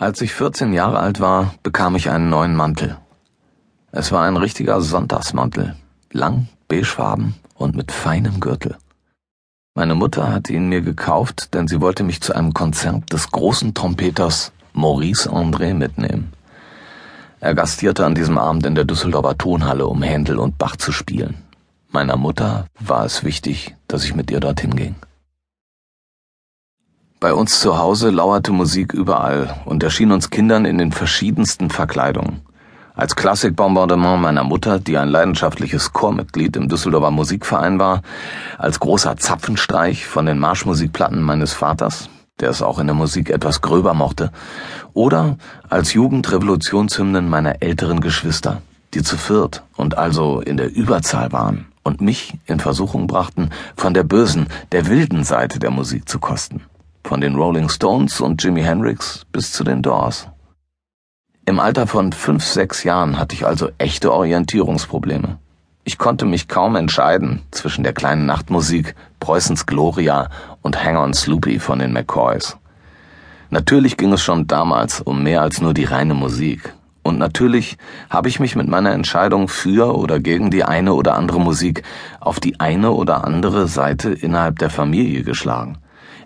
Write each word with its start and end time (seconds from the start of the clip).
Als 0.00 0.22
ich 0.22 0.32
14 0.32 0.72
Jahre 0.72 0.98
alt 0.98 1.20
war, 1.20 1.52
bekam 1.62 1.94
ich 1.94 2.08
einen 2.08 2.30
neuen 2.30 2.56
Mantel. 2.56 2.96
Es 3.92 4.10
war 4.10 4.22
ein 4.22 4.38
richtiger 4.38 4.80
Sonntagsmantel, 4.80 5.76
lang, 6.10 6.48
beigefarben 6.68 7.34
und 7.54 7.76
mit 7.76 7.92
feinem 7.92 8.40
Gürtel. 8.40 8.78
Meine 9.74 9.94
Mutter 9.94 10.32
hatte 10.32 10.54
ihn 10.54 10.70
mir 10.70 10.80
gekauft, 10.80 11.52
denn 11.52 11.68
sie 11.68 11.82
wollte 11.82 12.02
mich 12.02 12.22
zu 12.22 12.34
einem 12.34 12.54
Konzert 12.54 13.12
des 13.12 13.30
großen 13.30 13.74
Trompeters 13.74 14.52
Maurice 14.72 15.28
André 15.28 15.74
mitnehmen. 15.74 16.32
Er 17.40 17.54
gastierte 17.54 18.06
an 18.06 18.14
diesem 18.14 18.38
Abend 18.38 18.64
in 18.64 18.74
der 18.74 18.86
Düsseldorfer 18.86 19.36
Tonhalle, 19.36 19.86
um 19.86 20.00
Händel 20.00 20.38
und 20.38 20.56
Bach 20.56 20.76
zu 20.76 20.92
spielen. 20.92 21.34
Meiner 21.90 22.16
Mutter 22.16 22.64
war 22.78 23.04
es 23.04 23.22
wichtig, 23.22 23.76
dass 23.86 24.04
ich 24.04 24.14
mit 24.14 24.30
ihr 24.30 24.40
dorthin 24.40 24.74
ging. 24.74 24.94
Bei 27.20 27.34
uns 27.34 27.60
zu 27.60 27.76
Hause 27.76 28.08
lauerte 28.08 28.50
Musik 28.50 28.94
überall 28.94 29.54
und 29.66 29.82
erschien 29.82 30.10
uns 30.10 30.30
Kindern 30.30 30.64
in 30.64 30.78
den 30.78 30.90
verschiedensten 30.90 31.68
Verkleidungen. 31.68 32.40
Als 32.94 33.14
Klassikbombardement 33.14 34.22
meiner 34.22 34.42
Mutter, 34.42 34.78
die 34.78 34.96
ein 34.96 35.10
leidenschaftliches 35.10 35.92
Chormitglied 35.92 36.56
im 36.56 36.70
Düsseldorfer 36.70 37.10
Musikverein 37.10 37.78
war, 37.78 38.00
als 38.56 38.80
großer 38.80 39.18
Zapfenstreich 39.18 40.06
von 40.06 40.24
den 40.24 40.38
Marschmusikplatten 40.38 41.20
meines 41.20 41.52
Vaters, 41.52 42.08
der 42.40 42.48
es 42.48 42.62
auch 42.62 42.78
in 42.78 42.86
der 42.86 42.96
Musik 42.96 43.28
etwas 43.28 43.60
gröber 43.60 43.92
mochte, 43.92 44.32
oder 44.94 45.36
als 45.68 45.92
Jugendrevolutionshymnen 45.92 47.28
meiner 47.28 47.60
älteren 47.60 48.00
Geschwister, 48.00 48.62
die 48.94 49.02
zu 49.02 49.18
viert 49.18 49.62
und 49.76 49.98
also 49.98 50.40
in 50.40 50.56
der 50.56 50.74
Überzahl 50.74 51.32
waren 51.32 51.66
und 51.82 52.00
mich 52.00 52.38
in 52.46 52.60
Versuchung 52.60 53.06
brachten, 53.06 53.50
von 53.76 53.92
der 53.92 54.04
bösen, 54.04 54.46
der 54.72 54.86
wilden 54.86 55.22
Seite 55.22 55.58
der 55.58 55.70
Musik 55.70 56.08
zu 56.08 56.18
kosten 56.18 56.62
von 57.10 57.20
den 57.20 57.34
Rolling 57.34 57.68
Stones 57.68 58.20
und 58.20 58.40
Jimi 58.40 58.62
Hendrix 58.62 59.26
bis 59.32 59.50
zu 59.50 59.64
den 59.64 59.82
Doors. 59.82 60.28
Im 61.44 61.58
Alter 61.58 61.88
von 61.88 62.12
fünf, 62.12 62.44
sechs 62.44 62.84
Jahren 62.84 63.18
hatte 63.18 63.34
ich 63.34 63.44
also 63.44 63.68
echte 63.78 64.12
Orientierungsprobleme. 64.12 65.38
Ich 65.82 65.98
konnte 65.98 66.24
mich 66.24 66.46
kaum 66.46 66.76
entscheiden 66.76 67.42
zwischen 67.50 67.82
der 67.82 67.94
kleinen 67.94 68.26
Nachtmusik, 68.26 68.94
Preußens 69.18 69.66
Gloria 69.66 70.28
und 70.62 70.84
Hang 70.84 70.96
on 70.98 71.12
Sloopy 71.12 71.58
von 71.58 71.80
den 71.80 71.92
McCoys. 71.92 72.56
Natürlich 73.48 73.96
ging 73.96 74.12
es 74.12 74.22
schon 74.22 74.46
damals 74.46 75.00
um 75.00 75.24
mehr 75.24 75.42
als 75.42 75.60
nur 75.60 75.74
die 75.74 75.86
reine 75.86 76.14
Musik. 76.14 76.74
Und 77.02 77.18
natürlich 77.18 77.76
habe 78.08 78.28
ich 78.28 78.38
mich 78.38 78.54
mit 78.54 78.68
meiner 78.68 78.92
Entscheidung 78.92 79.48
für 79.48 79.98
oder 79.98 80.20
gegen 80.20 80.52
die 80.52 80.62
eine 80.62 80.94
oder 80.94 81.16
andere 81.16 81.40
Musik 81.40 81.82
auf 82.20 82.38
die 82.38 82.60
eine 82.60 82.92
oder 82.92 83.24
andere 83.24 83.66
Seite 83.66 84.12
innerhalb 84.12 84.60
der 84.60 84.70
Familie 84.70 85.24
geschlagen. 85.24 85.78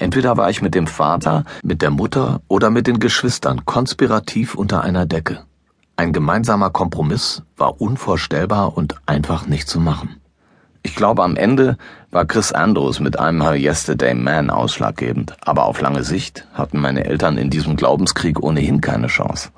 Entweder 0.00 0.38
war 0.38 0.48
ich 0.48 0.62
mit 0.62 0.74
dem 0.74 0.86
Vater, 0.86 1.44
mit 1.62 1.82
der 1.82 1.90
Mutter 1.90 2.40
oder 2.48 2.70
mit 2.70 2.86
den 2.86 3.00
Geschwistern 3.00 3.66
konspirativ 3.66 4.54
unter 4.54 4.82
einer 4.82 5.04
Decke. 5.04 5.44
Ein 5.94 6.14
gemeinsamer 6.14 6.70
Kompromiss 6.70 7.42
war 7.58 7.82
unvorstellbar 7.82 8.78
und 8.78 8.94
einfach 9.04 9.46
nicht 9.46 9.68
zu 9.68 9.78
machen. 9.78 10.16
Ich 10.82 10.94
glaube, 10.94 11.22
am 11.22 11.36
Ende 11.36 11.76
war 12.10 12.24
Chris 12.24 12.50
Andrews 12.50 12.98
mit 12.98 13.18
einem 13.18 13.42
Her 13.42 13.56
Yesterday 13.56 14.14
Man 14.14 14.48
ausschlaggebend, 14.48 15.36
aber 15.42 15.66
auf 15.66 15.82
lange 15.82 16.02
Sicht 16.02 16.46
hatten 16.54 16.80
meine 16.80 17.04
Eltern 17.04 17.36
in 17.36 17.50
diesem 17.50 17.76
Glaubenskrieg 17.76 18.42
ohnehin 18.42 18.80
keine 18.80 19.08
Chance. 19.08 19.50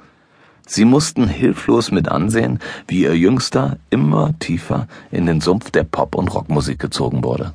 Sie 0.67 0.85
mussten 0.85 1.29
hilflos 1.29 1.93
mit 1.93 2.09
ansehen, 2.09 2.59
wie 2.89 3.03
ihr 3.03 3.17
Jüngster 3.17 3.77
immer 3.91 4.37
tiefer 4.41 4.89
in 5.13 5.27
den 5.27 5.41
Sumpf 5.41 5.71
der 5.71 5.85
Pop- 5.85 6.17
und 6.17 6.35
Rockmusik 6.35 6.81
gezogen 6.81 7.23
wurde. 7.23 7.53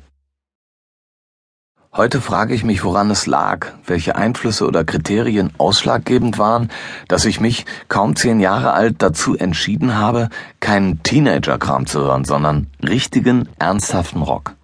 Heute 1.90 2.20
frage 2.20 2.54
ich 2.54 2.64
mich, 2.64 2.84
woran 2.84 3.10
es 3.10 3.26
lag, 3.26 3.72
welche 3.86 4.14
Einflüsse 4.14 4.66
oder 4.66 4.84
Kriterien 4.84 5.50
ausschlaggebend 5.56 6.38
waren, 6.38 6.68
dass 7.08 7.24
ich 7.24 7.40
mich, 7.40 7.64
kaum 7.88 8.14
zehn 8.14 8.40
Jahre 8.40 8.72
alt, 8.72 8.96
dazu 8.98 9.36
entschieden 9.36 9.96
habe, 9.96 10.28
keinen 10.60 11.02
Teenager-Kram 11.02 11.86
zu 11.86 12.00
hören, 12.00 12.26
sondern 12.26 12.66
richtigen, 12.86 13.48
ernsthaften 13.58 14.20
Rock. 14.20 14.54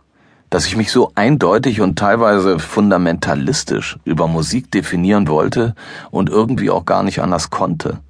Dass 0.51 0.67
ich 0.67 0.77
mich 0.77 0.93
so 0.93 1.13
eindeutig 1.15 1.81
und 1.81 1.99
teilweise 1.99 2.59
fundamentalistisch 2.59 3.99
über 4.05 4.29
Musik 4.29 4.71
definieren 4.71 5.27
wollte 5.27 5.75
und 6.11 6.29
irgendwie 6.29 6.71
auch 6.71 6.85
gar 6.85 7.03
nicht 7.03 7.21
anders 7.21 7.49
konnte. 7.49 8.01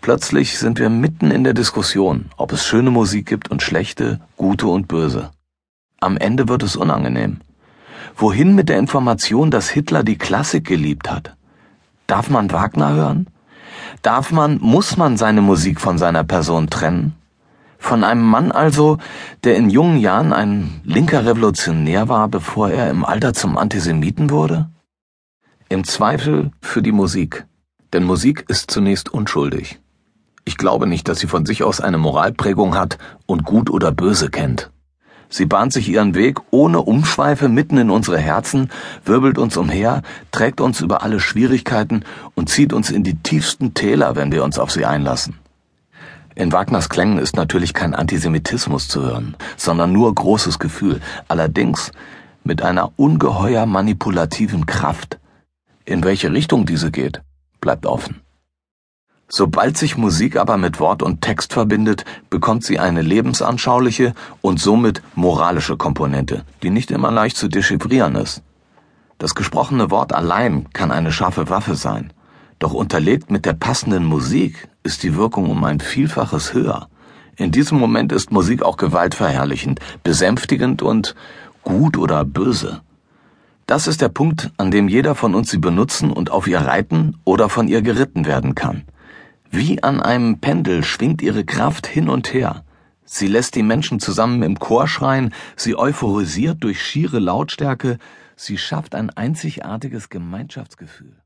Plötzlich 0.00 0.58
sind 0.58 0.78
wir 0.78 0.90
mitten 0.90 1.32
in 1.32 1.42
der 1.42 1.54
Diskussion, 1.54 2.26
ob 2.36 2.52
es 2.52 2.64
schöne 2.64 2.90
Musik 2.92 3.26
gibt 3.26 3.50
und 3.50 3.62
schlechte, 3.62 4.20
gute 4.36 4.68
und 4.68 4.86
böse. 4.86 5.30
Am 6.00 6.16
Ende 6.16 6.48
wird 6.48 6.62
es 6.62 6.76
unangenehm. 6.76 7.40
Wohin 8.18 8.54
mit 8.54 8.70
der 8.70 8.78
Information, 8.78 9.50
dass 9.50 9.68
Hitler 9.68 10.02
die 10.02 10.16
Klassik 10.16 10.66
geliebt 10.66 11.10
hat? 11.10 11.36
Darf 12.06 12.30
man 12.30 12.50
Wagner 12.50 12.94
hören? 12.94 13.26
Darf 14.00 14.32
man, 14.32 14.58
muss 14.58 14.96
man 14.96 15.18
seine 15.18 15.42
Musik 15.42 15.82
von 15.82 15.98
seiner 15.98 16.24
Person 16.24 16.68
trennen? 16.70 17.14
Von 17.78 18.04
einem 18.04 18.22
Mann 18.22 18.52
also, 18.52 18.96
der 19.44 19.56
in 19.56 19.68
jungen 19.68 19.98
Jahren 19.98 20.32
ein 20.32 20.80
linker 20.82 21.26
Revolutionär 21.26 22.08
war, 22.08 22.28
bevor 22.28 22.70
er 22.70 22.88
im 22.88 23.04
Alter 23.04 23.34
zum 23.34 23.58
Antisemiten 23.58 24.30
wurde? 24.30 24.70
Im 25.68 25.84
Zweifel 25.84 26.52
für 26.62 26.80
die 26.80 26.92
Musik. 26.92 27.44
Denn 27.92 28.04
Musik 28.04 28.46
ist 28.48 28.70
zunächst 28.70 29.12
unschuldig. 29.12 29.78
Ich 30.46 30.56
glaube 30.56 30.86
nicht, 30.86 31.06
dass 31.08 31.18
sie 31.18 31.26
von 31.26 31.44
sich 31.44 31.62
aus 31.64 31.82
eine 31.82 31.98
Moralprägung 31.98 32.76
hat 32.76 32.96
und 33.26 33.44
gut 33.44 33.68
oder 33.68 33.92
böse 33.92 34.30
kennt. 34.30 34.70
Sie 35.28 35.46
bahnt 35.46 35.72
sich 35.72 35.88
ihren 35.88 36.14
Weg 36.14 36.38
ohne 36.50 36.82
Umschweife 36.82 37.48
mitten 37.48 37.78
in 37.78 37.90
unsere 37.90 38.18
Herzen, 38.18 38.70
wirbelt 39.04 39.38
uns 39.38 39.56
umher, 39.56 40.02
trägt 40.30 40.60
uns 40.60 40.80
über 40.80 41.02
alle 41.02 41.20
Schwierigkeiten 41.20 42.04
und 42.34 42.48
zieht 42.48 42.72
uns 42.72 42.90
in 42.90 43.02
die 43.02 43.16
tiefsten 43.16 43.74
Täler, 43.74 44.16
wenn 44.16 44.32
wir 44.32 44.44
uns 44.44 44.58
auf 44.58 44.70
sie 44.70 44.84
einlassen. 44.84 45.38
In 46.34 46.52
Wagners 46.52 46.90
Klängen 46.90 47.18
ist 47.18 47.34
natürlich 47.34 47.72
kein 47.72 47.94
Antisemitismus 47.94 48.88
zu 48.88 49.02
hören, 49.02 49.36
sondern 49.56 49.92
nur 49.92 50.14
großes 50.14 50.58
Gefühl, 50.58 51.00
allerdings 51.28 51.92
mit 52.44 52.62
einer 52.62 52.92
ungeheuer 52.96 53.66
manipulativen 53.66 54.66
Kraft. 54.66 55.18
In 55.84 56.04
welche 56.04 56.32
Richtung 56.32 56.66
diese 56.66 56.90
geht, 56.90 57.22
bleibt 57.60 57.86
offen. 57.86 58.20
Sobald 59.28 59.76
sich 59.76 59.96
Musik 59.96 60.36
aber 60.36 60.56
mit 60.56 60.78
Wort 60.78 61.02
und 61.02 61.20
Text 61.20 61.52
verbindet, 61.52 62.04
bekommt 62.30 62.62
sie 62.64 62.78
eine 62.78 63.02
lebensanschauliche 63.02 64.14
und 64.40 64.60
somit 64.60 65.02
moralische 65.16 65.76
Komponente, 65.76 66.44
die 66.62 66.70
nicht 66.70 66.92
immer 66.92 67.10
leicht 67.10 67.36
zu 67.36 67.48
dechiffrieren 67.48 68.14
ist. 68.14 68.42
Das 69.18 69.34
gesprochene 69.34 69.90
Wort 69.90 70.12
allein 70.12 70.66
kann 70.72 70.92
eine 70.92 71.10
scharfe 71.10 71.48
Waffe 71.50 71.74
sein, 71.74 72.12
doch 72.60 72.72
unterlegt 72.72 73.30
mit 73.30 73.46
der 73.46 73.54
passenden 73.54 74.04
Musik 74.04 74.68
ist 74.84 75.02
die 75.02 75.16
Wirkung 75.16 75.50
um 75.50 75.64
ein 75.64 75.80
Vielfaches 75.80 76.54
höher. 76.54 76.88
In 77.34 77.50
diesem 77.50 77.78
Moment 77.78 78.12
ist 78.12 78.30
Musik 78.30 78.62
auch 78.62 78.76
gewaltverherrlichend, 78.76 79.80
besänftigend 80.04 80.82
und 80.82 81.16
gut 81.64 81.96
oder 81.96 82.24
böse. 82.24 82.80
Das 83.66 83.88
ist 83.88 84.00
der 84.00 84.08
Punkt, 84.08 84.52
an 84.56 84.70
dem 84.70 84.88
jeder 84.88 85.16
von 85.16 85.34
uns 85.34 85.50
sie 85.50 85.58
benutzen 85.58 86.12
und 86.12 86.30
auf 86.30 86.46
ihr 86.46 86.60
reiten 86.60 87.18
oder 87.24 87.48
von 87.48 87.66
ihr 87.66 87.82
geritten 87.82 88.24
werden 88.24 88.54
kann. 88.54 88.84
Wie 89.58 89.82
an 89.82 90.02
einem 90.02 90.38
Pendel 90.38 90.84
schwingt 90.84 91.22
ihre 91.22 91.42
Kraft 91.42 91.86
hin 91.86 92.10
und 92.10 92.34
her. 92.34 92.62
Sie 93.06 93.26
lässt 93.26 93.54
die 93.54 93.62
Menschen 93.62 94.00
zusammen 94.00 94.42
im 94.42 94.58
Chor 94.58 94.86
schreien, 94.86 95.32
sie 95.56 95.78
euphorisiert 95.78 96.62
durch 96.62 96.82
schiere 96.82 97.20
Lautstärke, 97.20 97.96
sie 98.36 98.58
schafft 98.58 98.94
ein 98.94 99.08
einzigartiges 99.08 100.10
Gemeinschaftsgefühl. 100.10 101.16